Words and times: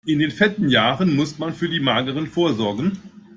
In 0.07 0.17
den 0.17 0.31
fetten 0.31 0.67
Jahren 0.69 1.15
muss 1.15 1.37
man 1.37 1.53
für 1.53 1.69
die 1.69 1.79
mageren 1.79 2.25
vorsorgen. 2.25 2.97